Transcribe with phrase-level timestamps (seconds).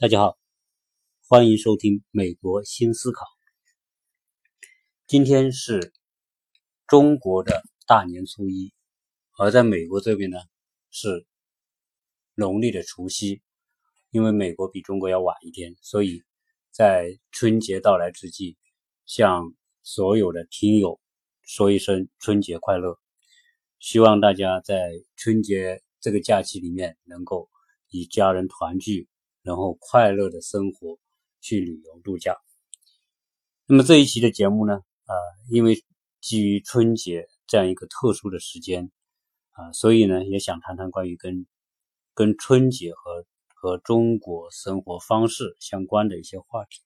[0.00, 0.38] 大家好，
[1.26, 3.24] 欢迎收听《美国新思考》。
[5.08, 5.92] 今天是
[6.86, 8.72] 中国的大年初一，
[9.36, 10.38] 而在美国这边呢
[10.92, 11.26] 是
[12.36, 13.42] 农历的除夕。
[14.12, 16.22] 因为美国比中国要晚一天，所以
[16.70, 18.56] 在春节到来之际，
[19.04, 21.00] 向所有的听友
[21.42, 23.00] 说一声春节快乐。
[23.80, 27.50] 希望大家在春节这个假期里面能够
[27.90, 29.08] 与家人团聚。
[29.48, 30.98] 然后快乐的生活，
[31.40, 32.36] 去旅游度假。
[33.64, 35.14] 那么这一期的节目呢，啊，
[35.48, 35.82] 因为
[36.20, 38.92] 基于春节这样一个特殊的时间，
[39.52, 41.46] 啊，所以呢，也想谈谈关于跟
[42.12, 43.24] 跟春节和
[43.54, 46.82] 和中国生活方式相关的一些话题。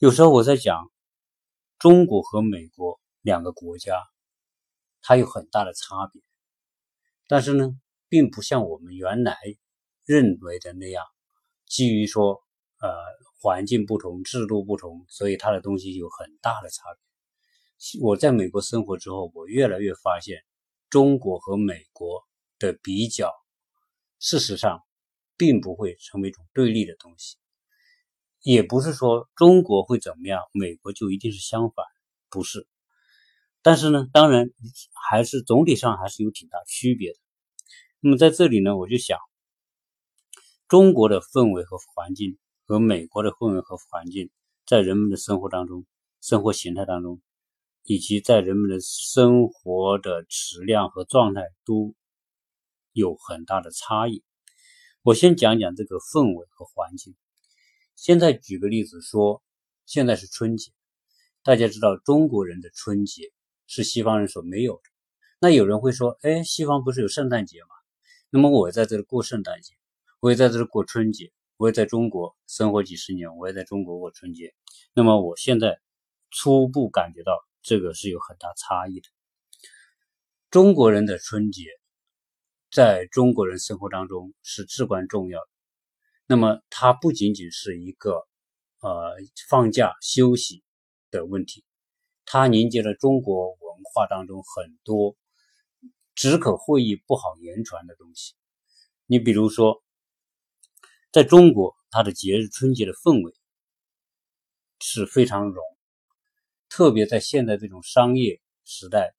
[0.00, 0.90] 有时候我在讲
[1.78, 3.94] 中国和美国两个国家，
[5.02, 6.20] 它有很大的差别，
[7.28, 9.38] 但是呢，并不像我们原来。
[10.10, 11.04] 认为的那样，
[11.66, 12.42] 基于说，
[12.80, 12.90] 呃，
[13.40, 18.00] 环境不同，制度不同，所以它的东西有很大的差别。
[18.02, 20.42] 我在美国生活之后，我越来越发现，
[20.88, 22.24] 中国和美国
[22.58, 23.32] 的比较，
[24.18, 24.82] 事实上，
[25.36, 27.36] 并不会成为一种对立的东西，
[28.42, 31.86] 也不是说中国会怎么样，美国就一定是相反，
[32.28, 32.66] 不是。
[33.62, 34.50] 但是呢，当然
[35.08, 37.18] 还是总体上还是有挺大区别的。
[38.00, 39.16] 那么在这里呢，我就想。
[40.70, 44.30] 中国的氛围和环境和美国的氛围和环境，
[44.64, 45.84] 在人们的生活当中、
[46.20, 47.20] 生活形态当中，
[47.82, 51.96] 以及在人们的生活的质量和状态，都
[52.92, 54.22] 有很大的差异。
[55.02, 57.16] 我先讲讲这个氛围和环境。
[57.96, 59.42] 现在举个例子说，
[59.86, 60.70] 现在是春节，
[61.42, 63.32] 大家知道中国人的春节
[63.66, 64.82] 是西方人所没有的。
[65.40, 67.74] 那有人会说，哎，西方不是有圣诞节吗？
[68.30, 69.74] 那么我在这里过圣诞节。
[70.20, 74.52] 我也在这过春节，我也在中国生活几十年，我也在中国过春节。
[74.92, 75.80] 那么我现在
[76.30, 77.32] 初步感觉到
[77.62, 79.08] 这个是有很大差异的。
[80.50, 81.64] 中国人的春节
[82.70, 85.48] 在中国人生活当中是至关重要的。
[86.26, 88.28] 那么它不仅仅是一个
[88.80, 89.16] 呃
[89.48, 90.62] 放假休息
[91.10, 91.64] 的问题，
[92.26, 93.58] 它凝结了中国文
[93.94, 95.16] 化当中很多
[96.14, 98.34] 只可会意不好言传的东西。
[99.06, 99.82] 你比如说。
[101.12, 103.34] 在中国，它的节日春节的氛围
[104.78, 105.56] 是非常浓，
[106.68, 109.12] 特别在现在这种商业时代，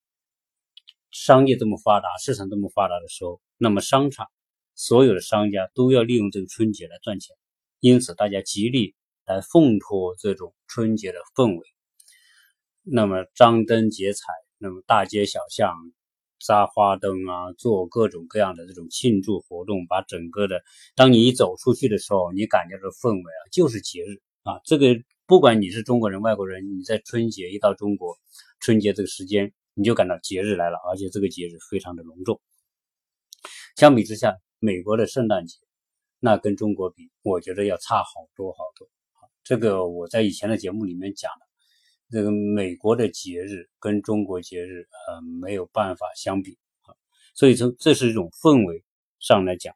[1.09, 4.27] 商业这么发达，市场这么发达的时候，那么商场
[4.73, 7.35] 所有的商家都要利用这个春节来赚钱，
[7.81, 11.67] 因此大家极力来奉托这种春节的氛围，
[12.83, 14.21] 那么张灯结彩，
[14.57, 15.75] 那么大街小巷。
[16.45, 20.61] 扎花灯啊，做各种各样的这种庆祝活动，把整个的，
[20.95, 24.59] 当你一走出去的时候，你感觉这氛围啊，就是节日啊。
[24.63, 24.87] 这个
[25.27, 28.17] 不管你是中国人、外国人，你在春节一到中国，
[28.59, 32.41] 春节这个时间，你就感到节日来了，而且这个节日非常的隆重。
[33.75, 35.57] 相比之下，美国的圣诞节，
[36.19, 38.87] 那跟中国比，我觉得要差好多好多。
[39.43, 41.50] 这个我在以前的节目里面讲了。
[42.11, 46.91] 这个美国的节日跟中国节日，呃，没有办法相比啊，
[47.33, 48.83] 所以从这是一种氛围
[49.19, 49.73] 上来讲，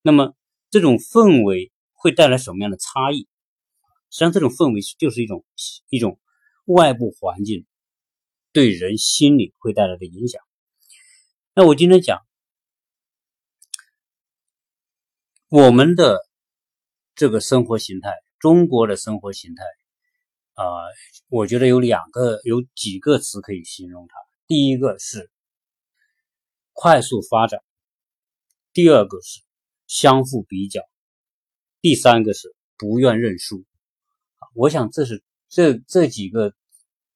[0.00, 0.34] 那么
[0.70, 3.28] 这种氛围会带来什么样的差异？
[4.10, 5.44] 实际上，这种氛围就是一种
[5.90, 6.18] 一种
[6.64, 7.66] 外部环境
[8.52, 10.40] 对人心理会带来的影响。
[11.54, 12.22] 那我今天讲
[15.50, 16.18] 我们的
[17.14, 19.64] 这个生活形态，中国的生活形态。
[20.54, 20.64] 啊，
[21.28, 24.14] 我觉得有两个，有几个词可以形容它。
[24.46, 25.28] 第一个是
[26.72, 27.60] 快速发展，
[28.72, 29.40] 第二个是
[29.88, 30.80] 相互比较，
[31.80, 33.64] 第三个是不愿认输。
[34.54, 36.54] 我想这是这这几个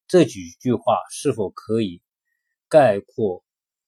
[0.08, 2.02] 这几句话是否可以
[2.68, 3.44] 概括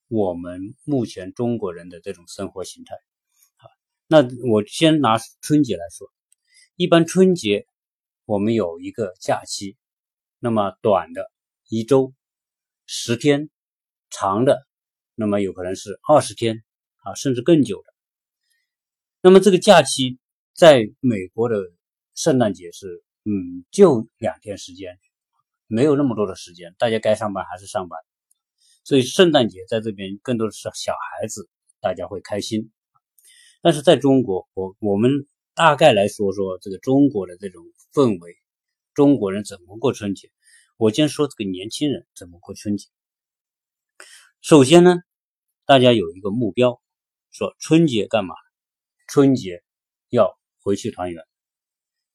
[0.06, 2.94] 我们目前中国人的这种生活形态？
[3.56, 3.68] 好，
[4.06, 6.08] 那我先拿春节来说，
[6.76, 7.66] 一般春节。
[8.30, 9.76] 我们有一个假期，
[10.38, 11.32] 那么短的
[11.68, 12.14] 一周
[12.86, 13.50] 十天，
[14.08, 14.68] 长的
[15.16, 16.62] 那么有可能是二十天
[16.98, 17.92] 啊，甚至更久的。
[19.20, 20.20] 那么这个假期
[20.54, 21.56] 在美国的
[22.14, 25.00] 圣诞节是，嗯，就两天时间，
[25.66, 27.98] 没有那么多的时间，大家该上班还是上班，
[28.84, 31.50] 所以圣诞节在这边更多的是小孩子，
[31.80, 32.70] 大家会开心。
[33.60, 35.26] 但是在中国，我我们。
[35.60, 37.62] 大概来说说这个中国的这种
[37.92, 38.38] 氛围，
[38.94, 40.30] 中国人怎么过春节？
[40.78, 42.88] 我先说这个年轻人怎么过春节。
[44.40, 44.96] 首先呢，
[45.66, 46.80] 大家有一个目标，
[47.30, 48.34] 说春节干嘛？
[49.06, 49.62] 春节
[50.08, 51.22] 要回去团圆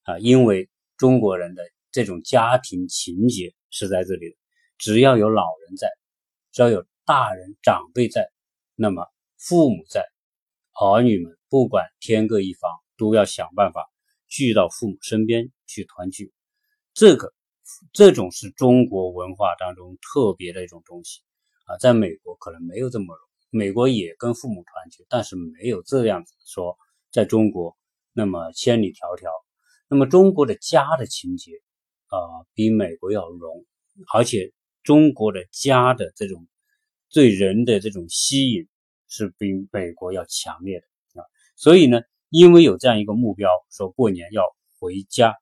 [0.02, 4.36] 啊，因为中国人的这种家庭情节是在这里的，
[4.76, 5.88] 只要有老人在，
[6.50, 8.28] 只要有大人长辈在，
[8.74, 9.06] 那么
[9.38, 10.04] 父母在，
[10.80, 13.88] 儿女们不管天各一方，都要想办法
[14.28, 16.32] 聚到父母身边去团聚。
[16.94, 17.32] 这个
[17.92, 21.20] 这种是中国文化当中特别的一种东西。
[21.66, 26.78] 啊，在美国可能没有这么容，美国也跟父母团聚，但是没有这样子说，
[27.10, 27.76] 在中国
[28.12, 29.28] 那么千里迢迢，
[29.88, 31.50] 那么中国的家的情节
[32.06, 33.66] 啊比美国要浓，
[34.14, 34.52] 而且
[34.84, 36.46] 中国的家的这种
[37.10, 38.68] 对人的这种吸引
[39.08, 41.20] 是比美国要强烈的。
[41.20, 41.26] 啊，
[41.56, 44.42] 所以呢，因为有这样一个目标，说过年要
[44.78, 45.36] 回家，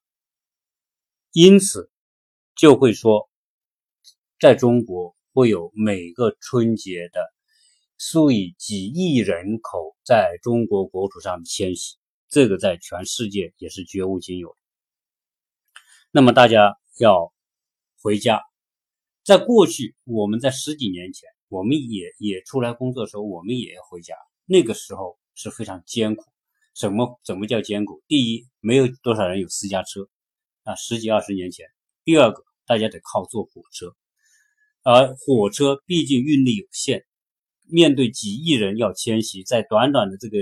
[1.33, 1.91] 因此
[2.55, 3.29] 就会说，
[4.39, 7.21] 在中国会有每个春节的
[7.97, 11.97] 数以几亿人口在中国国土上迁徙，
[12.29, 14.57] 这个在全世界也是绝无仅有。
[16.11, 17.33] 那么大家要
[18.01, 18.43] 回家。
[19.25, 24.15] 在过去，我们在十几年前，我们也也出来工作的时候，我们也要回家。
[24.45, 26.34] 那个时候是非常艰苦。
[26.75, 28.03] 什么怎么叫艰苦？
[28.09, 30.09] 第一，没有多少人有私家车
[30.65, 31.67] 啊，十几二十年前。
[32.05, 33.95] 第二个，大家得靠坐火车，
[34.83, 37.07] 而火车毕竟运力有限，
[37.69, 40.39] 面对几亿人要迁徙，在短短的这个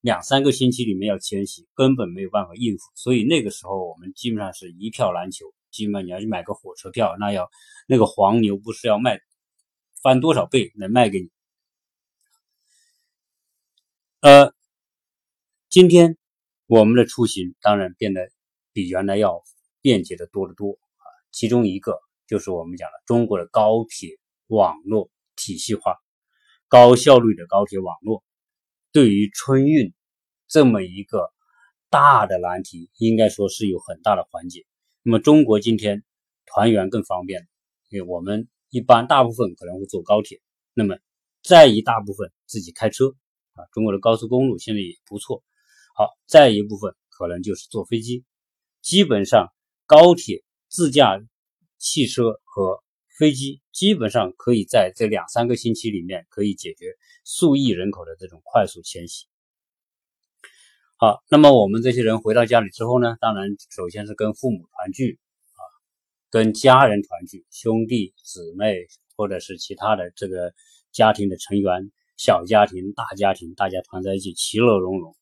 [0.00, 2.84] 两三个星期里面要迁徙，根本没有办法应付。
[2.94, 5.46] 所以那个时候，我们基本上是一票难求。
[5.70, 7.48] 基本你要去买个火车票，那要
[7.86, 9.20] 那个黄牛不是要卖
[10.02, 11.28] 翻多少倍来卖给你？
[14.20, 14.52] 呃，
[15.70, 16.18] 今天
[16.66, 18.28] 我们的出行当然变得
[18.72, 19.44] 比原来要
[19.80, 21.06] 便捷的多得多啊。
[21.30, 21.96] 其中一个
[22.26, 24.18] 就是我们讲的中国的高铁
[24.48, 25.94] 网络体系化、
[26.66, 28.24] 高效率的高铁网络，
[28.90, 29.94] 对于春运
[30.48, 31.30] 这么一个
[31.88, 34.66] 大的难题，应该说是有很大的缓解。
[35.04, 36.02] 那么中国今天
[36.46, 37.46] 团圆更方便，
[37.90, 40.40] 因为我们一般大部分可能会坐高铁，
[40.74, 40.98] 那么
[41.44, 43.14] 再一大部分自己开车
[43.52, 43.62] 啊。
[43.72, 45.44] 中国的高速公路现在也不错，
[45.94, 48.24] 好，再一部分可能就是坐飞机。
[48.82, 49.52] 基本上
[49.86, 51.20] 高铁、自驾
[51.78, 52.82] 汽车和
[53.18, 59.26] 飞机基本上可以在这两三个星期里面可以解决数亿人口的这种快速迁徙。
[60.96, 63.16] 好，那么我们这些人回到家里之后呢？
[63.20, 65.18] 当然，首先是跟父母团聚
[65.52, 65.60] 啊，
[66.30, 68.86] 跟家人团聚，兄弟姊妹
[69.16, 70.52] 或者是其他的这个
[70.92, 75.16] 家庭的成员，小家庭、大家庭，大家团在一起，其乐融融，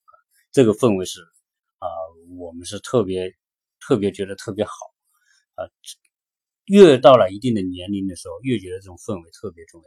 [0.51, 1.21] 这个氛围是
[1.79, 1.87] 啊，
[2.39, 3.35] 我们是特别
[3.81, 4.73] 特别觉得特别好
[5.55, 5.69] 啊。
[6.65, 9.87] 越到了一定的年龄的时候，越觉得这种氛围特别重要。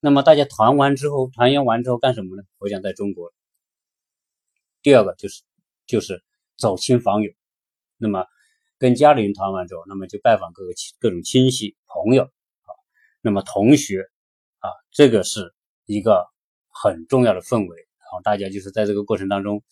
[0.00, 2.42] 那么大家团完之后，团圆完之后干什么呢？
[2.58, 3.32] 我想在中国。
[4.82, 5.42] 第二个就是
[5.86, 6.22] 就是
[6.56, 7.32] 走亲访友，
[7.96, 8.26] 那么
[8.78, 12.70] 跟家里人团完之后，那么就拜访各个亲各种亲戚朋友啊，
[13.22, 14.02] 那么同学
[14.58, 15.54] 啊，这个是
[15.86, 16.26] 一个
[16.68, 17.76] 很重要的氛围。
[17.98, 19.62] 然后大家就是在这个过程当中，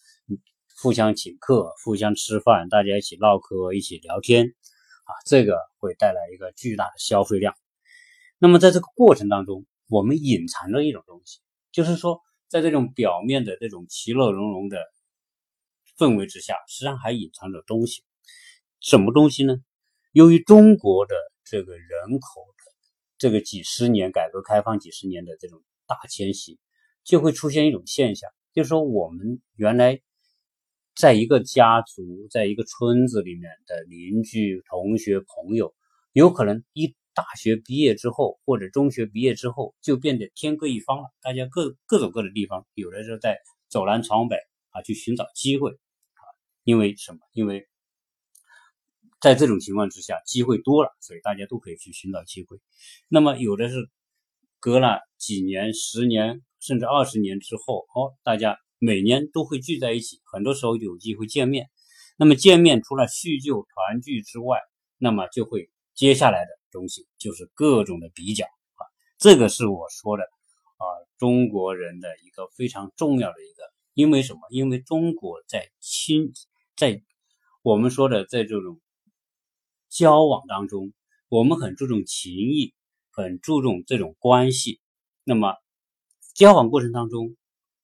[0.80, 4.54] 互相请客、互相吃饭，大家一起唠嗑、一起聊天
[5.04, 7.54] 啊，这个会带来一个巨大的消费量。
[8.38, 11.40] 那么在这个过程当中，我们隐藏着一种东西，
[11.72, 14.78] 就是说在这种表面的这种其乐融融的。
[15.98, 18.02] 氛围之下，实际上还隐藏着东西。
[18.80, 19.54] 什么东西呢？
[20.12, 22.64] 由于中国的这个人口的
[23.16, 26.60] 这个几十年改革开放几十年的这种大迁徙，
[27.02, 29.98] 就会出现一种现象，就是说我们原来
[30.96, 35.74] 在一个家族、在一个村子里面的邻居、同学、朋友，
[36.12, 41.04] 有可能一大学毕业之后或者中学毕业之后，就变得天各一方了。
[41.20, 43.38] 大家各各走各的地方，有的是在
[43.68, 44.36] 走南闯北
[44.70, 46.24] 啊，去寻找机会啊。
[46.64, 47.18] 因为什么？
[47.34, 47.68] 因为
[49.20, 52.58] 在这种情况之下，机会多了，所以大家都可以去寻找机会。
[53.08, 53.90] 那么有的是
[54.60, 61.70] 隔了几年、十年甚至二十年之后，哦，大家每年都会聚在一起，很多时候有机会见面。
[62.16, 64.58] 那么见面除了叙旧团聚之外，
[64.98, 68.82] 那么就会接下来的东西就是各种的比较啊。
[69.18, 70.84] 这个是我说的啊，
[71.18, 73.62] 中国人的一个非常重要的一个，
[73.94, 74.40] 因为什么？
[74.50, 76.32] 因为中国在亲。
[76.76, 77.02] 在
[77.62, 78.82] 我们说的在这种
[79.88, 80.92] 交往当中，
[81.30, 82.74] 我们很注重情谊，
[83.10, 84.78] 很注重这种关系。
[85.24, 85.54] 那么
[86.34, 87.34] 交往过程当中，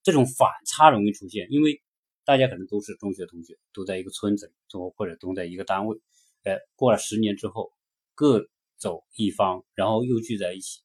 [0.03, 1.83] 这种反差容易出现，因为
[2.25, 4.53] 大家可能都是中学同学，都在一个村子里，
[4.97, 6.01] 或者都在一个单位。
[6.45, 7.73] 哎，过了十年之后，
[8.15, 10.81] 各走一方，然后又聚在一起，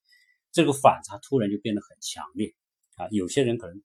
[0.51, 2.53] 这个反差突然就变得很强烈
[2.95, 3.07] 啊！
[3.09, 3.81] 有些人可能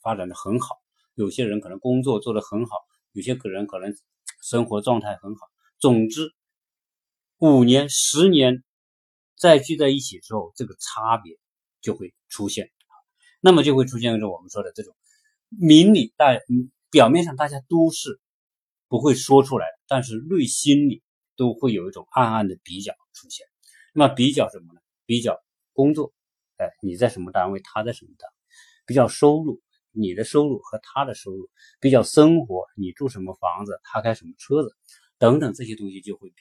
[0.00, 0.76] 发展的很好，
[1.14, 2.76] 有些人可能工作做得很好。
[3.12, 3.92] 有些个人可能
[4.40, 5.48] 生活状态很好。
[5.80, 6.32] 总之，
[7.38, 8.62] 五年、十年
[9.36, 11.36] 再聚在一起之后，这个差别
[11.80, 12.70] 就会出现，
[13.40, 14.94] 那么就会出现一种我们说的这种
[15.48, 16.38] 明里大，
[16.90, 18.20] 表面上大家都是
[18.88, 21.02] 不会说出来，但是内心里
[21.36, 23.46] 都会有一种暗暗的比较出现。
[23.94, 24.80] 那么比较什么呢？
[25.06, 25.40] 比较
[25.72, 26.12] 工作，
[26.56, 28.34] 哎，你在什么单位，他在什么单位？
[28.86, 29.60] 比较收入。
[29.92, 34.76] 你的收入和他的收入比较，生活你住什么房子，他开什么车子，
[35.18, 36.36] 等等这些东西就会比。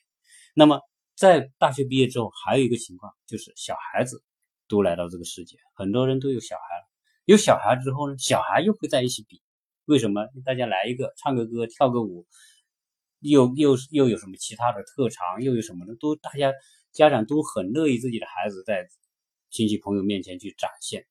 [0.53, 0.79] 那么
[1.15, 4.23] 在大学毕业之后，还有一个情况就是小孩子
[4.67, 6.88] 都来到这个世界，很多人都有小孩了。
[7.29, 9.39] 有小孩之后呢，小孩又会在一起比，
[9.85, 10.25] 为什么？
[10.43, 12.25] 大家来一个唱个歌，跳个舞，
[13.19, 16.51] 又又又有什么其他的特长，又有什么的，都大家
[16.91, 18.87] 家长都很乐意自己的孩子在
[19.51, 21.05] 亲戚朋友面前去展现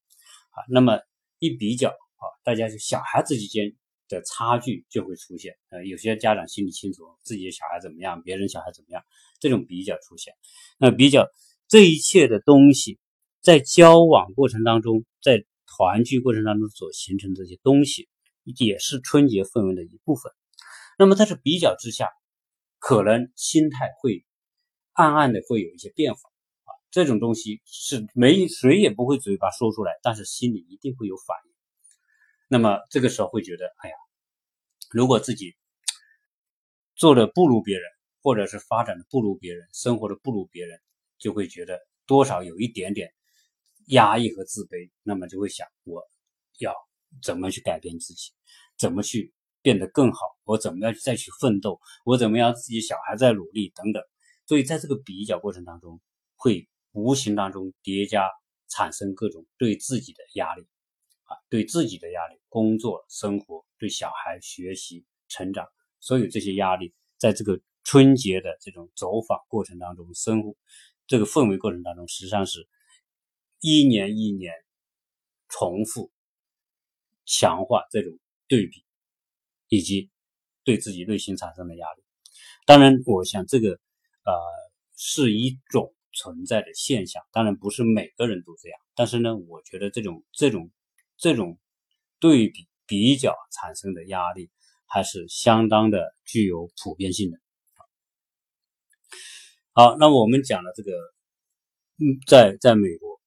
[0.50, 0.66] 啊。
[0.68, 0.98] 那么
[1.38, 1.90] 一比较。
[1.90, 3.72] 啊，大家就小孩子之间
[4.08, 5.56] 的差距就会出现。
[5.68, 9.04] 呃，有些家长心里清楚自己的小孩怎么样，别人小孩怎么样，
[9.38, 10.34] 这种比较出现。
[10.78, 11.28] 那比较
[11.68, 12.98] 这一切的东西，
[13.40, 15.44] 在交往过程当中，在
[15.78, 18.08] 团聚过程当中所形成这些东西，
[18.42, 20.32] 也是春节氛围的一部分。
[20.99, 22.11] 那么在这比较之下，
[22.80, 24.25] 可能心态会
[24.92, 26.18] 暗暗的会有一些变化。
[26.64, 31.52] 啊，这种东西是没谁也不会嘴巴说出来，但是心里一定会有反应。
[32.49, 33.94] 那么这个时候会觉得，哎呀，
[34.90, 35.54] 如果自己
[36.97, 37.85] 做的不如别人，
[38.20, 40.80] 或者是发展的不如别人，生活的不如别人，
[41.18, 43.14] 就会觉得多少有一点点
[43.88, 44.90] 压抑和自卑。
[45.02, 46.02] 那么就会想，我
[46.59, 46.75] 要
[47.23, 48.33] 怎么去改变自己，
[48.78, 50.21] 怎么去变得更好？
[50.45, 51.80] 我怎么样再去奋斗？
[52.04, 54.02] 我怎么样自己小孩在努力等等。
[54.47, 56.00] 所以在这个比较过程当中，
[56.37, 58.30] 会无形当中叠加
[58.68, 60.66] 产生各种对自己的压力。
[61.25, 65.68] 啊，对自己的压力、工作、生活，对小孩学习、成长，
[66.00, 70.57] 所有这些压力，在这个春节的这种走访过程当中，生活
[71.07, 72.66] 这个氛围过程当中，实际上是
[73.60, 74.52] 一年一年
[75.48, 76.10] 重复
[77.24, 78.12] 强化这种
[78.46, 78.84] 对比，
[79.68, 80.10] 以及
[80.64, 82.02] 对自己内心产生的压力。
[82.66, 83.72] 当然，我想这个
[84.24, 84.32] 呃
[84.96, 90.70] 是一种存在的现象，当然不是每个人都这样，但是呢，我觉得这种这种。
[91.20, 91.58] 这种
[92.20, 94.50] 对比比较产生的压力，
[94.86, 97.40] 还是相当的具有普遍性的。
[99.72, 100.92] 好，那我们讲的这个，
[101.96, 103.17] 嗯，在在美国，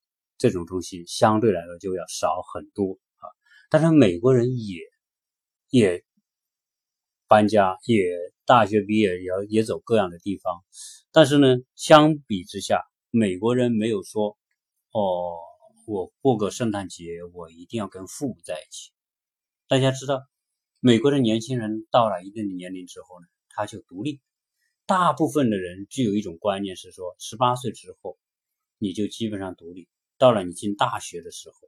[0.42, 3.30] 这种东西相对来说就要少很多啊。
[3.70, 4.82] 但是美国人也
[5.70, 6.04] 也
[7.28, 8.04] 搬家，也
[8.46, 10.64] 大学毕业，也也走各样的地方。
[11.12, 12.82] 但是呢，相比之下，
[13.12, 14.38] 美国人没有说
[14.92, 15.38] 哦。
[15.88, 18.92] 我过个圣诞节，我一定要跟父母在一起。
[19.68, 20.22] 大家知道，
[20.80, 24.22] 美国的年轻人到了一定的年龄之后呢，他就独立。
[24.86, 28.18] 大部分的人具有一种观念是说，十八岁之后
[28.78, 29.90] 你就基本上独立。
[30.22, 31.68] 到了你进大学的时候，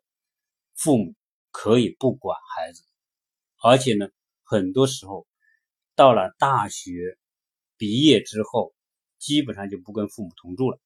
[0.75, 1.15] 父母
[1.49, 2.83] 可以不管孩子，
[3.63, 4.07] 而且呢，
[4.43, 5.25] 很多时候
[5.95, 7.17] 到了大学
[7.77, 8.75] 毕业之后，
[9.17, 10.79] 基本上就不跟父母同住了。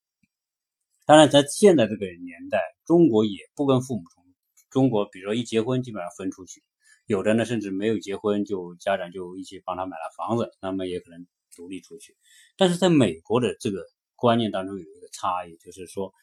[1.05, 4.29] 当然，在现在这个年代，中国也不跟父母同住。
[4.69, 6.61] 中国，比如说一结婚，基本上分出去；
[7.05, 12.15] 有的呢，甚至没有结婚，就家长就一起帮他买了房子，那么也可能独立出去。
[12.55, 16.13] 但是在美国的这个观念当中有一个差异，就是说，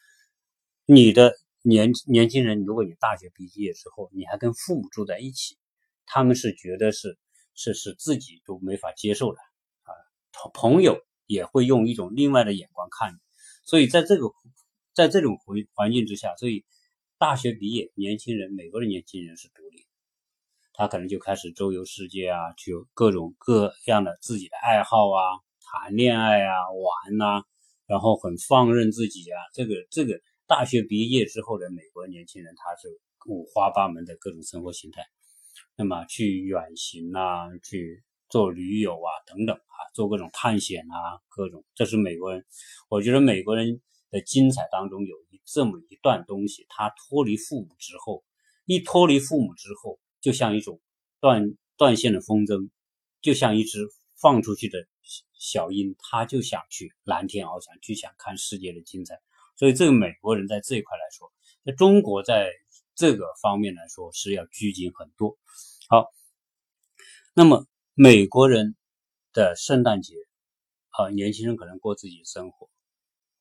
[0.85, 5.57] 你的年年轻人，如果你大学毕业之后，你还跟父母住在一起，
[6.05, 7.17] 他们是觉得是
[7.53, 9.39] 是是自己都没法接受的
[9.83, 9.91] 啊。
[10.31, 13.17] 朋朋友也会用一种另外的眼光看你，
[13.63, 14.29] 所以在这个。
[14.95, 16.63] 在这种环环境之下，所以
[17.17, 19.85] 大学毕业，年轻人，美国的年轻人是独立，
[20.71, 25.19] 他可能就开始周游世界啊，去各种各样的自己的爱好啊，
[25.59, 27.43] 谈恋爱啊，玩呐，
[27.87, 29.37] 然后很放任自己啊。
[29.53, 32.87] 这个这个大学毕业之后的美国年轻人，他是
[33.25, 35.05] 五花八门的各种生活形态，
[35.75, 42.45] 那么去远行啊，去做驴友啊，等等啊，做各种探险啊，各种，这是美国人。
[42.89, 43.81] 我觉得美国人。
[44.11, 48.23] 的精彩当中有一这么一段东西，他脱离父母之后，
[48.65, 50.79] 一脱离父母之后，就像一种
[51.19, 52.69] 断断线的风筝，
[53.19, 53.79] 就像一只
[54.21, 54.87] 放出去的
[55.33, 59.19] 小鹰，他就想去蓝天翱翔，就想看世界的精彩。
[59.55, 61.31] 所以，这个美国人在这一块来说，
[61.65, 62.51] 在中国在
[62.95, 65.37] 这个方面来说是要拘谨很多。
[65.89, 66.11] 好，
[67.33, 68.75] 那么美国人
[69.33, 70.15] 的圣诞节，
[70.89, 72.69] 啊，年轻人可能过自己的生活。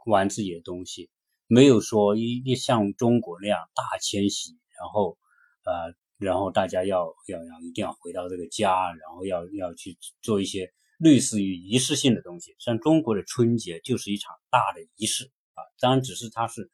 [0.06, 1.08] 玩自己的东西，
[1.46, 5.16] 没有说一一像中国那样大迁徙，然后
[5.64, 12.54] 呃然后大家要要要一定要回到这个家，然后要要去做一些类似于仪式性的东西。
[12.58, 15.30] 像中国的春节就是一场大的仪式，
[15.78, 16.70] 当然只是它是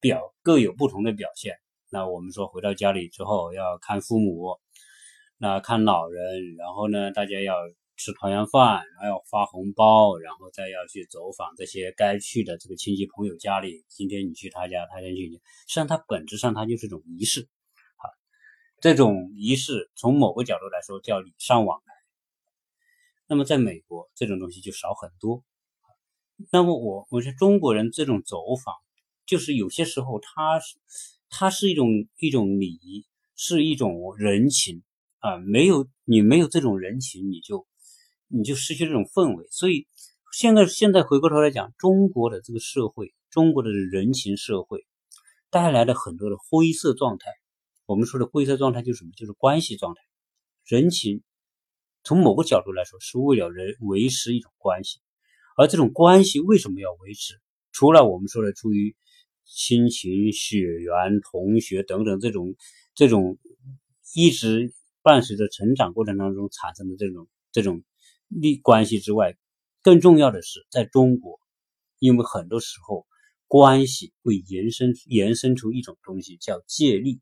[0.00, 1.56] 表各有不同的表现。
[1.90, 4.58] 那我们说回到家里之后要看父母，
[5.38, 7.54] 那看老人，然后呢，大家要
[7.96, 13.84] 吃团圆饭，然后要发红包，然后再要去走访这些该去的这个亲戚朋友家里。
[13.88, 17.48] 今天你去他家，他先去你，实际上它本质上它就是一种仪式。
[18.80, 21.94] 这种仪式从某个角度来说叫礼尚往来，
[23.26, 25.42] 那么在美国这种东西就少很多。
[26.50, 28.74] 那么我我觉得中国人这种走访，
[29.26, 30.76] 就是有些时候他是
[31.28, 34.82] 他是一种一种礼仪，是一种人情
[35.18, 37.66] 啊，没有你没有这种人情，你就
[38.28, 39.46] 你就失去这种氛围。
[39.50, 39.86] 所以
[40.32, 44.86] 现在现在回过头来讲，中国的这个社会，中国的人情社会
[45.50, 47.26] 带来了很多的灰色状态。
[47.86, 49.10] 我们说的灰色状态就是什么？
[49.16, 50.00] 就是关系状态。
[50.64, 51.22] 人情
[52.02, 55.00] 从某个角度来说，是为了人维持一种关系，
[55.56, 57.40] 而这种关系为什么要维持？
[57.72, 58.94] 除了我们说的出于
[59.44, 62.54] 亲情、血缘、同学等等这种
[62.94, 63.38] 这种
[64.14, 67.82] 一直伴随着成长过程当中产生的这种这种
[68.28, 69.36] 利关系之外，
[69.82, 71.38] 更重要的是，在中国，
[71.98, 73.06] 因为很多时候
[73.46, 77.20] 关系会延伸延伸出一种东西，叫借力。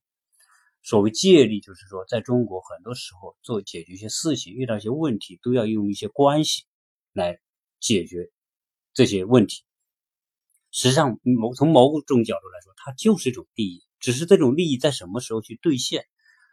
[0.85, 6.65] 所谓借力，就是说，在中国很多时候做解决一些事情，遇到一些问题，都要用一些关系
[7.13, 7.39] 来
[7.83, 8.31] 解决
[8.95, 9.63] 这些问题。
[10.71, 16.07] 实际上，某从某种角度来说，它就是一种利益，只是这种利益在什么时候去兑现？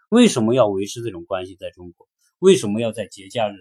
[0.09, 1.55] 为什么要维持这种关系？
[1.55, 2.09] 在中国，
[2.39, 3.55] 为什么要在节假日，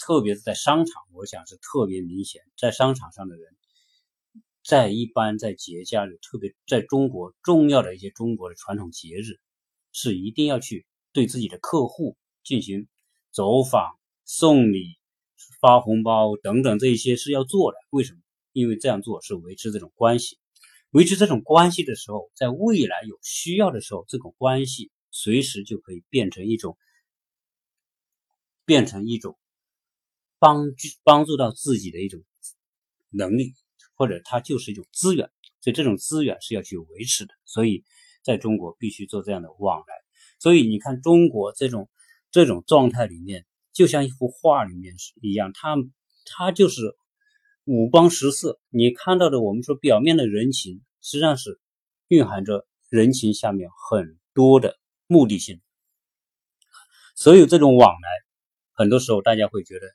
[0.00, 3.54] 特别是在商场，我想是特别明显，在商场上的人，
[4.64, 9.38] 在一般在节假日，特别在中国重要的一些中国的传统节日。
[9.96, 12.88] 是一定要去对自己的客户进行
[13.30, 14.98] 走访、送礼、
[15.64, 17.78] 发红包等等，这一些是要做的。
[17.88, 18.18] 为什么？
[18.52, 20.38] 因为这样做是维持这种关系。
[20.90, 26.76] 维持这种关系的时候，在未来有需要的时候，这种关系随时就可以变成一种，
[28.66, 29.38] 变成一种
[30.38, 32.22] 帮助帮助到自己的一种
[33.08, 33.54] 能力，
[33.94, 35.30] 或者它就是一种资源。
[35.62, 37.32] 所以这种资源是要去维持的。
[37.46, 37.84] 所以。
[38.22, 39.94] 在中国必须做这样的往来，
[40.38, 41.90] 所以你看中国这种
[42.30, 45.76] 这种状态里面，就像一幅画里面是一样，它
[46.24, 46.96] 它就是
[47.64, 48.58] 五光十色。
[48.70, 51.60] 你看到的我们说表面的人情，实际上是
[52.08, 55.60] 蕴含着人情下面很多的目的性。
[57.14, 58.08] 所有这种往来，
[58.72, 59.86] 很多时候大家会觉得，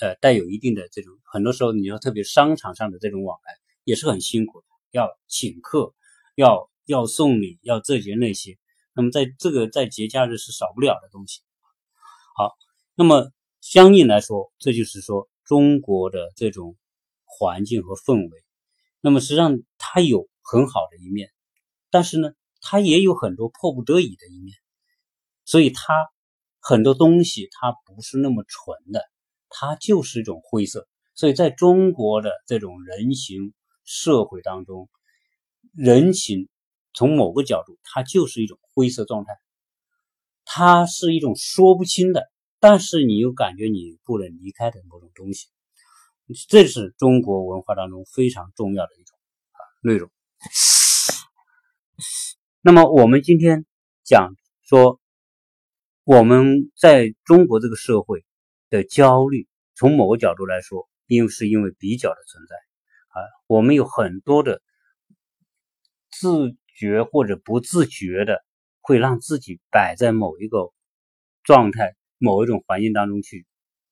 [0.00, 3.54] 呃，带有一定的这种，很多时候你说特别商场上的这种往来
[3.84, 5.94] 也是很辛苦的，要请客，
[6.34, 6.70] 要。
[6.86, 8.58] 要送礼，要这些那些，
[8.92, 11.40] 那么在这个在节假日是少不了的东西。
[12.36, 12.56] 好，
[12.94, 16.76] 那么相应来说，这就是说中国的这种
[17.24, 18.44] 环境和氛围。
[19.00, 21.30] 那么实际上它有很好的一面，
[21.90, 24.54] 但是呢，它也有很多迫不得已的一面。
[25.44, 25.94] 所以它
[26.60, 29.02] 很多东西它不是那么纯的，
[29.48, 30.88] 它就是一种灰色。
[31.14, 33.52] 所以在中国的这种人情
[33.84, 34.88] 社会当中，
[35.74, 36.48] 人情。
[36.94, 39.32] 从某个角度，它就是一种灰色状态，
[40.44, 42.30] 它是一种说不清的，
[42.62, 45.48] 但是你又感觉你不能离开的某种东西，
[46.48, 49.18] 这是中国文化当中非常重要的一种
[49.50, 50.08] 啊内容。
[52.60, 53.66] 那么我们今天
[54.04, 55.00] 讲说，
[56.04, 58.24] 我们在中国这个社会
[58.70, 62.54] 的焦虑，从某个角度来说，因为是因为比较的存在
[63.08, 64.62] 啊，我们有很多的
[66.10, 66.56] 自。
[66.74, 68.42] 觉或者不自觉的，
[68.80, 70.72] 会让自己摆在某一个
[71.44, 73.46] 状态、某一种环境当中去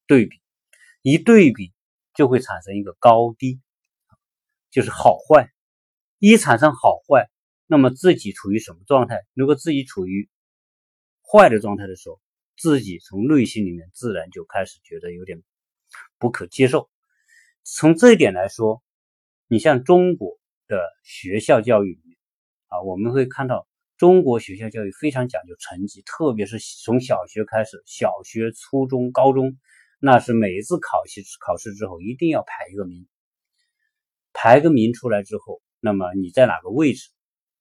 [0.07, 0.41] 对比，
[1.03, 1.73] 一对比
[2.15, 3.61] 就会产生一个高低，
[4.71, 5.51] 就是好坏。
[6.19, 7.29] 一产生好坏，
[7.67, 9.27] 那么自己处于什么状态？
[9.35, 10.29] 如果自己处于
[11.23, 12.21] 坏的状态的时候，
[12.57, 15.43] 自己从内心里面自然就开始觉得有点
[16.19, 16.89] 不可接受。
[17.65, 18.83] 从这一点来说，
[19.49, 22.01] 你像中国的学校教育。
[22.73, 23.67] 啊，我们会看到
[24.01, 29.59] 中国学校教育非常讲究成绩，特别是从小学开始，小学、初中、高中，
[30.01, 33.07] 那是每一次考试考试之后一定要排一个名，
[34.33, 37.11] 排个名出来之后，那么你在哪个位置，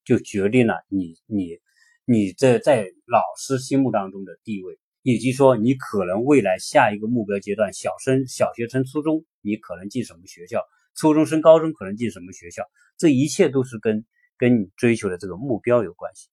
[0.05, 1.57] 就决定了你你
[2.05, 10.63] 你这在老师心目当中的地位，以及说你可能未来下一个目标阶段，小升小学升初中，你可能进什么学校，
[10.95, 12.63] 初中升高中可能进什么学校，
[12.97, 14.05] 这一切都是跟。
[14.39, 16.29] 跟你追求的这个目标有关系。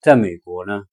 [0.00, 0.84] 在美国呢，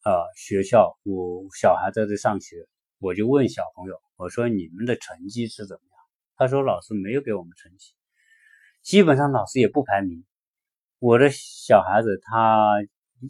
[0.00, 2.66] 啊，学校我小孩在这上学，
[2.98, 5.98] 我就问小朋友，我说你们的成绩是怎么样？
[6.36, 7.92] 他说老师没有给我们成绩，
[8.80, 10.24] 基本上老师也不排名。
[10.98, 12.78] 我的小孩子他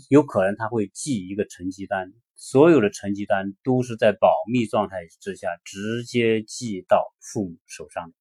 [0.09, 8.14] 有可能他会记一个成绩单，所有的成绩单都是在保密状态之下直接寄到父母手上的。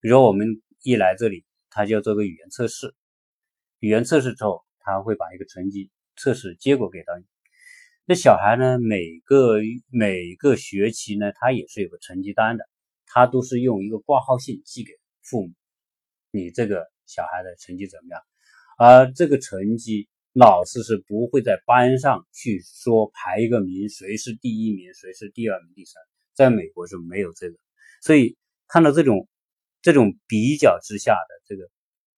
[0.00, 1.44] 比如我们一来这里，
[1.78, 2.92] 他就要做个语言测试，
[3.78, 7.24] 语言测试之后，他会把一个成绩测试结果给到你。
[8.04, 12.68] 那小孩呢，每个每个学期呢，他也是有个成绩单的，
[13.06, 14.90] 他都是用一个挂号信寄给
[15.22, 15.52] 父母，
[16.32, 18.20] 你这个小孩的成绩怎么样？
[18.76, 26.02] 而这个成绩，老师是不会在班上去说排一个名，谁是第一名，谁是第二名、第三，
[26.34, 27.56] 在美国是没有这个。
[28.02, 28.36] 所以
[28.66, 29.28] 看到这种
[29.88, 31.64] 这种比较之下的这个，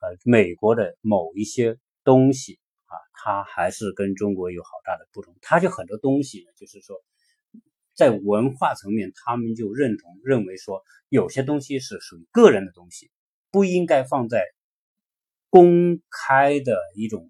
[0.00, 5.37] 呃，美国的某一些东西啊，它还是跟中国有好大的不同。
[5.40, 6.96] 它就很多东西呢，就是说，
[7.94, 13.12] 在文化层面，他们就认同认为说，有些东西是属于个人的东西，
[13.52, 14.42] 不应该放在。
[15.52, 17.28] 公开的一种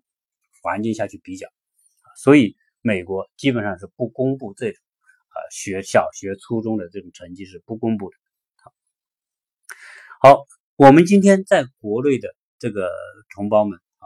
[0.60, 1.48] 环境下去比较，
[2.16, 4.82] 所以美国基本上是不公布这种
[5.28, 8.16] 啊学小学、初中的这种成绩是不公布的。
[10.22, 12.28] 好，我们今天在国内的
[12.58, 12.90] 这个
[13.34, 14.04] 同胞们啊，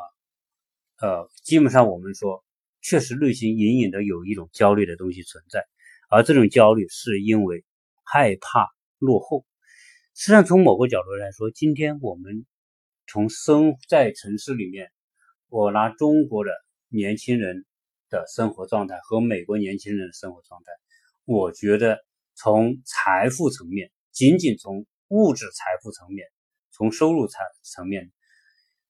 [1.00, 2.44] 呃，基本上我们说，
[2.80, 5.66] 确实内心隐隐的有一种焦虑的东西存在，
[6.08, 7.64] 而这种焦虑是因为
[8.04, 8.68] 害怕
[9.00, 9.44] 落后。
[10.14, 12.46] 实际上，从某个角度来说，今天我们。
[13.06, 14.90] 从生在城市里面，
[15.48, 16.52] 我拿中国的
[16.88, 17.66] 年轻人
[18.08, 20.70] 的生活状态和美国年轻人的生活状态，
[21.24, 21.98] 我觉得
[22.34, 26.26] 从财富层面，仅仅从物质财富层面，
[26.70, 28.12] 从收入层层面，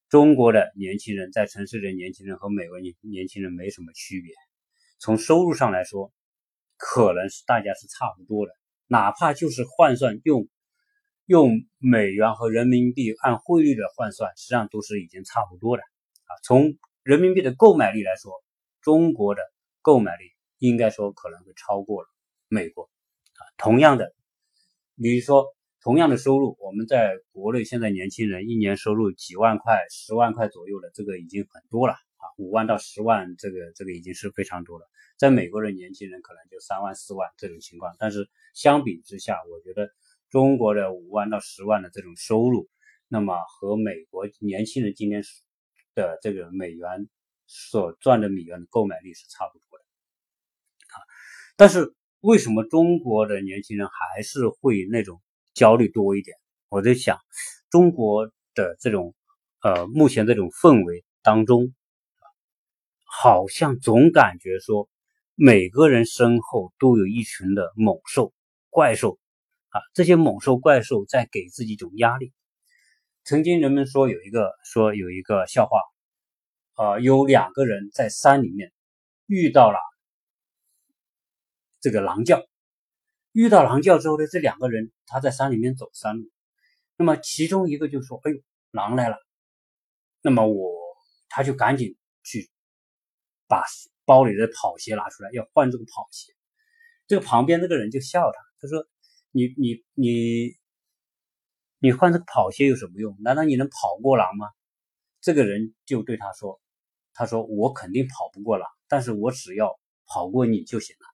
[0.09, 4.33] 中国的年轻人在城市的年轻人和美国年年轻人没什么区别。
[4.99, 6.13] 从收入上来说，
[6.77, 8.53] 可能是大家是差不多的，
[8.87, 10.49] 哪怕就是换算用。
[11.27, 16.37] 用美元和人民币按汇率的换算，实际上都是已经差不多的啊。
[16.43, 18.31] 从人民币的购买力来说，
[18.83, 19.41] 中国的
[19.81, 20.25] 购买力
[20.59, 22.09] 应该说可能会超过了
[22.49, 22.91] 美国
[23.37, 23.41] 啊。
[23.57, 24.15] 同样的，
[24.97, 25.54] 比如说
[25.85, 32.25] 同样的收入，我们在国内现在年轻人一年收入几万块、十万块左右的，这个已经很多了啊。
[32.39, 34.87] 五万到十万，这个这个已经是非常多了。
[35.19, 39.91] 在美国的年轻人可能就三万、四万这种情况，但是相比之下，我觉得。
[40.31, 42.69] 中国的五万到十万的这种收入，
[43.07, 45.23] 那么和美国年轻人今天
[45.95, 47.09] 的这个美元
[47.47, 49.85] 所赚的美元的购买力是差不多的
[50.89, 50.99] 啊。
[51.55, 55.23] 但是为什么中国的年轻人还是会那种
[55.55, 56.37] 焦虑多一点？
[56.69, 57.19] 我在想，
[57.71, 59.15] 中国的这种
[59.63, 61.73] 呃目前这种氛围当中，
[63.05, 64.89] 好像总感觉说
[65.35, 68.33] 每个人身后都有一群的猛兽、
[68.69, 69.19] 怪兽。
[69.69, 72.33] 啊，这些猛兽怪兽在给自己一种压力。
[73.25, 75.81] 曾经人们说有一个说有一个笑话，
[76.75, 78.73] 啊，有两个人在山里面
[79.27, 79.79] 遇到了
[81.81, 82.41] 这个狼叫，
[83.35, 86.31] 遇到狼叫之后呢，这两个人他在山里面走山路，
[86.97, 88.39] 那么其中一个就说：“哎呦，
[88.71, 89.19] 狼来了！”
[90.23, 90.73] 那么我
[91.29, 92.49] 他就赶紧去
[93.47, 93.63] 把
[94.07, 96.33] 包里的跑鞋拿出来，要换这个跑鞋。
[97.07, 98.89] 这个旁边那个人就笑他，他说。
[99.37, 100.55] 你你你
[101.81, 103.17] 你换这个跑鞋有什么用？
[103.21, 104.47] 难道你能跑过狼吗？
[105.21, 106.61] 这个人就对他说
[107.13, 111.07] ：“他说我肯定跑不过狼，但是我只要跑过你就行了。”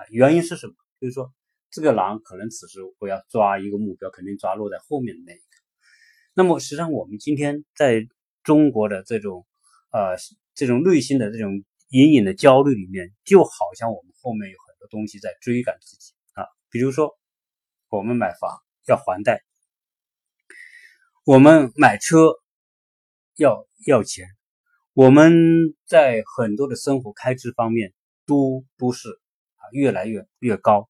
[0.00, 0.72] 啊，原因是什么？
[0.98, 1.30] 就是说
[1.72, 5.42] 这个狼可能此时我要抓一个目标，肯定抓落在后面的那一个。
[6.34, 8.06] 那么实际上我们今天在
[8.44, 9.44] 中国的这种
[9.90, 10.16] 呃
[10.54, 17.18] 这种内心的这种隐隐的焦虑里面，就好像我们后面有很多东西在追赶自己啊，比如说。
[17.94, 18.50] 我们买房
[18.86, 19.42] 要还贷，
[21.26, 22.16] 我们买车
[23.36, 24.28] 要要钱，
[24.94, 25.34] 我们
[25.84, 27.92] 在很多的生活开支方面
[28.24, 29.10] 都都是
[29.56, 30.88] 啊越来越越高，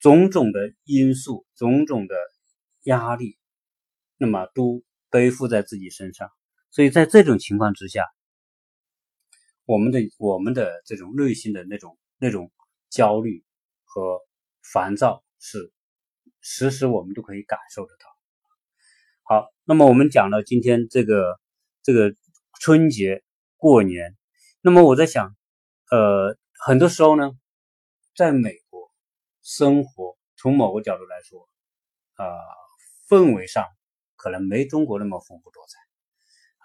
[0.00, 2.14] 种种的因素，种种的
[2.82, 3.38] 压力，
[4.16, 6.30] 那么都背负在自己身上，
[6.70, 8.04] 所以在这种情况之下，
[9.64, 12.50] 我们的我们的这种内心的那种那种
[12.90, 13.44] 焦虑
[13.84, 14.20] 和
[14.62, 15.72] 烦躁是。
[16.46, 18.04] 时时我们都可以感受得到。
[19.22, 21.40] 好，那么我们讲了今天这个
[21.82, 22.14] 这个
[22.60, 23.24] 春节
[23.56, 24.14] 过年，
[24.60, 25.34] 那么我在想，
[25.90, 27.30] 呃，很多时候呢，
[28.14, 28.58] 在美
[29.44, 31.48] 生活，从某个角度来说，
[32.14, 32.24] 啊，
[33.08, 33.66] 氛围上
[34.16, 35.78] 可能没中国那么丰富多彩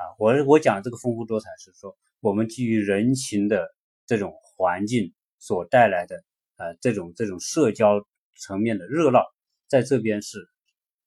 [0.02, 6.24] 啊，我我讲这个丰富多彩是说，我们基于人情的这种环境所带来的
[6.56, 9.26] 呃这种这种社交层面的热闹，
[9.68, 10.50] 在这边是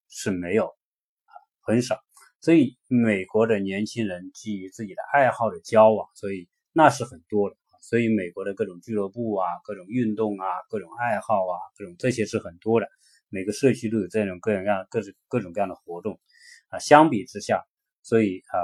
[0.09, 1.33] 是没有啊
[1.63, 1.99] 很少，
[2.43, 7.57] 所以美国的年轻人基于自己的爱好的交往，所以那是很多的。
[7.83, 12.87] 所以美国的各种俱乐部啊，各种运动啊，各种爱好啊，各种这些是很多的。
[13.29, 16.21] 每个社区都有这种各种各样、各种各种各样的活动
[16.69, 16.79] 啊。
[16.79, 17.65] 相比之下，
[18.03, 18.57] 所以啊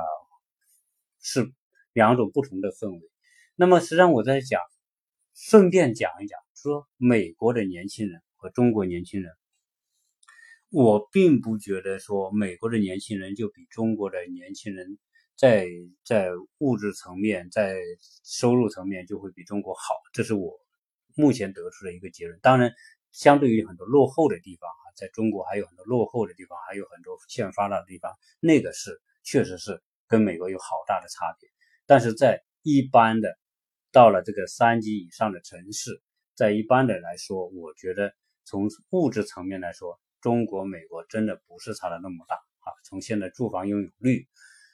[1.21, 1.53] 是
[1.93, 3.01] 两种不同的氛围。
[3.57, 4.61] 那么实际上我在讲，
[5.35, 9.33] 顺便讲一讲，说美国的年轻人和中国年轻人，
[10.71, 14.97] 我并不觉得说美国的年轻人就比中国的年轻人。
[15.39, 15.69] 在
[16.05, 17.77] 在物质层面，在
[18.25, 20.59] 收入层面就会比中国好，这是我
[21.15, 22.37] 目前得出的一个结论。
[22.43, 22.73] 当然，
[23.13, 31.49] 相对于很多落后的地方啊，在中国还有很多落后的地方，还有很多欠发达的地方，那个是确实是跟美国有好大的差别。
[31.87, 33.39] 但是在一般的
[33.93, 36.03] 到了这个三级以上的城市，
[36.35, 38.13] 在一般的来说，我觉得
[38.45, 42.75] 从物质层面来说，中国、美国真的不是差的那么大啊。
[42.83, 44.27] 从现在住房拥有率。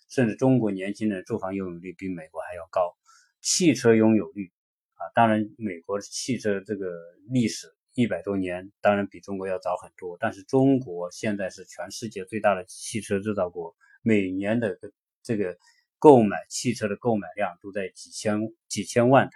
[0.09, 2.97] 甚至中国年轻人住房拥有率比美国还要高，
[3.41, 4.53] 汽车拥有率
[4.95, 6.87] 啊，当然美国汽车这个
[7.29, 10.17] 历史一百多年，当然比中国要早很多。
[10.21, 14.79] 但是中国现在是全世界最大的汽车制造国，每年的
[15.23, 15.57] 这个
[15.99, 18.39] 购买汽车的购买量都在几千
[18.69, 19.33] 几千万台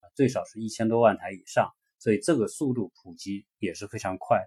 [0.00, 4.38] 啊，最少是一千多万台以上，所以这个速度普及也是非常快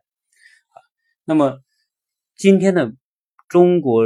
[0.69, 0.77] 啊。
[1.25, 1.59] 那么
[2.35, 2.93] 今天的
[3.49, 4.05] 中国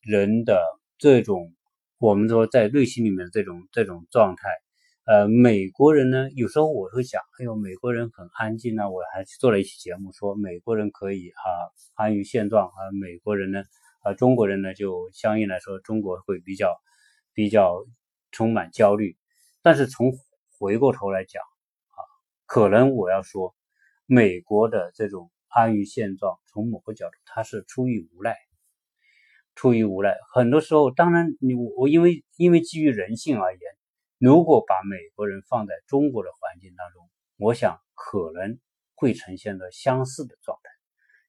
[0.00, 0.62] 人的。
[0.98, 1.52] 这种
[1.98, 4.48] 我们说在内心里面这种这种状态，
[5.06, 8.90] 呃，美国人呢，有时候我会想，哎呦，美国人很安静呢。
[8.90, 11.44] 我还去做了一期节目，说美国人可以啊
[11.94, 13.62] 安于现状啊，美国人呢，
[14.02, 16.74] 啊中国人呢就相应来说，中国会比较
[17.32, 17.84] 比较
[18.30, 19.16] 充满焦虑。
[19.62, 20.12] 但是从
[20.58, 21.98] 回过头来讲啊，
[22.46, 23.54] 可能我要说，
[24.06, 28.36] 美国的这种安于现状，从某个角度，他是出于无奈。
[29.54, 33.60] 出于无奈，很多时候，当然你我我因为因为基于人性而言，
[34.18, 38.58] 如果把美国人放在中国的环境当中，我想可能
[38.94, 40.70] 会呈现的相似的状态。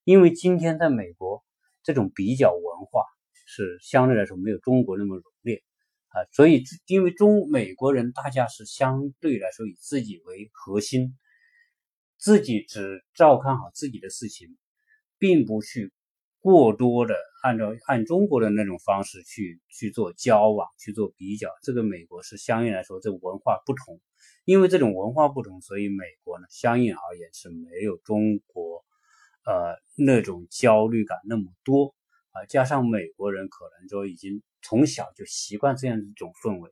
[0.03, 1.43] 因为今天在美国，
[1.83, 3.03] 这种比较文化
[3.45, 5.63] 是相对来说没有中国那么浓烈
[6.07, 11.15] 啊，所以因为中美国人大家是相对来说以自己为核心，
[12.17, 14.57] 自己只照看好自己的事情，
[15.19, 15.93] 并不去。
[16.45, 23.99] 过多的按照按中国的那种方式去去做交往去做比较，这个美国是相应来说这文化不同，
[24.43, 28.85] 因为这种文化不同，所以美国呢相应而言是没有中国
[29.43, 31.95] 呃那种焦虑感那么多。
[32.29, 36.69] 啊，加上美国人可能说已经从小就习惯这样一种氛围。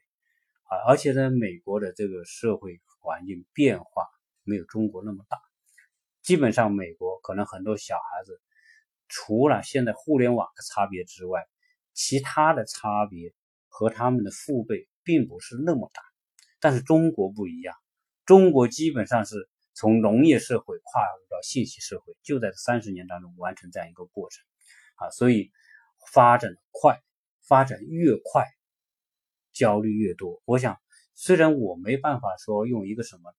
[0.66, 4.06] 啊，而且呢美国的这个社会环境变化
[4.44, 5.40] 没有中国那么大，
[6.22, 8.40] 基本上美国可能很多小孩子。
[9.08, 11.46] 除了现在互联网的差别之外，
[11.94, 13.34] 其他的差别
[13.68, 16.02] 和他们的父辈并不是那么大。
[16.60, 17.76] 但是中国不一样，
[18.26, 24.44] 中国基本上是从农业社会跨入到信息社会，就在这三十年当中完成这样一个过程
[24.96, 25.52] 啊，所以
[26.12, 27.02] 发展的快，
[27.48, 28.46] 发展越快，
[29.52, 30.42] 焦虑越多。
[30.46, 30.80] 我想，
[31.14, 33.34] 虽然我没办法说用一个什么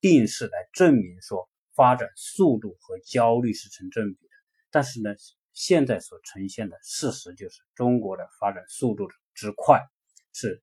[0.00, 4.31] 定式来证明说发展速度和焦虑是成正比。
[4.72, 5.14] 但是呢，
[5.52, 9.82] 现在所呈现的事实就是，中国的发展速度之快
[10.32, 10.62] 是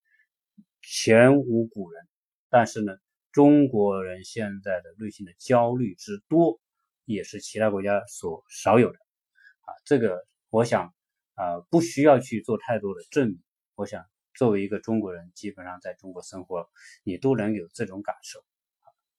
[0.82, 2.08] 前无古人。
[2.50, 2.98] 但是呢，
[3.32, 6.60] 中国人现在的内心的焦虑之多，
[7.06, 8.98] 也是其他国家所少有的。
[8.98, 10.92] 啊，这个我想
[11.36, 13.40] 啊，不需要去做太多的证明。
[13.76, 16.68] 我想，作为一个中国人，基本上在中国生活，
[17.04, 18.44] 你都能有这种感受。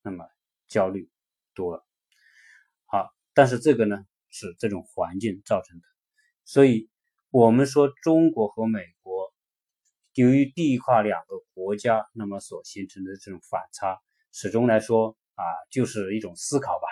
[0.02, 0.26] 那么
[0.66, 1.08] 焦虑
[1.54, 1.86] 多了。
[2.86, 4.04] 好，但是这个呢？
[4.30, 5.84] 是这种环境造成的，
[6.44, 6.88] 所以
[7.30, 9.32] 我们说中国和美国
[10.14, 14.00] 由于地跨两个国家，那么所形成的这种反差，
[14.32, 16.86] 始终来说啊，就是一种思考吧，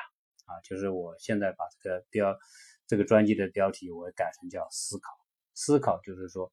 [0.47, 2.37] 啊，就是我现在把这个标
[2.87, 5.13] 这个专辑的标题我改成叫思考，
[5.55, 6.53] 思考就是说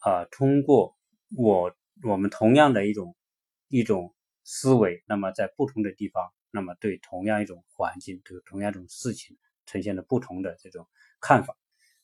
[0.00, 0.96] 啊，通过
[1.36, 3.16] 我我们同样的一种
[3.68, 9.36] 一种思维，那么在不同的地方，那么对同样一种环境，对同样一种事情。
[9.68, 10.88] 呈现了不同的这种
[11.20, 11.54] 看法，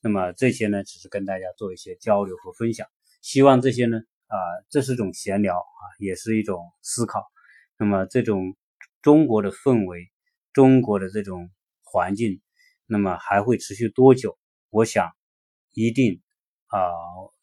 [0.00, 2.86] 那么这些呢，只是跟大家做一些交流和分享。
[3.22, 4.36] 希望这些呢，啊，
[4.68, 7.24] 这是一种闲聊啊，也是一种思考。
[7.78, 8.54] 那么这种
[9.00, 10.12] 中国的氛围，
[10.52, 11.50] 中国的这种
[11.82, 12.42] 环境，
[12.86, 14.38] 那么还会持续多久？
[14.68, 15.10] 我想，
[15.72, 16.20] 一定
[16.66, 16.92] 啊，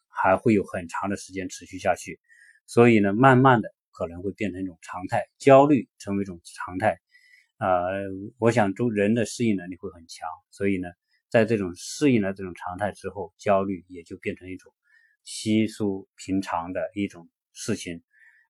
[0.08, 2.20] 还会有很长的时间持续下去。
[2.68, 7.00] 所以呢，慢慢的可能会变成一种常态，焦虑成为一种常态。
[7.62, 7.68] 啊，
[8.40, 10.88] 我想中人的适应能力会很强，所以呢，
[11.30, 14.74] 在这种适应了这种常态之后，焦虑也就变成一种
[15.24, 18.02] 稀疏平常的一种事情，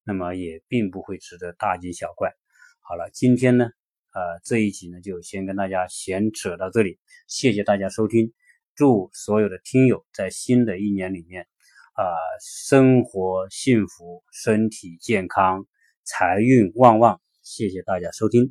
[0.06, 2.32] 那么也并不会值得大惊小怪。
[2.80, 3.66] 好了，今天呢，
[4.14, 6.98] 呃，这一集呢就先跟大家闲扯到这里，
[7.28, 8.32] 谢谢大家收听，
[8.76, 11.46] 祝所有的听友在新的一年里面，
[11.96, 12.08] 啊，
[12.40, 15.66] 生活幸福，身体健康，
[16.06, 18.50] 财运旺旺，谢谢大家收听。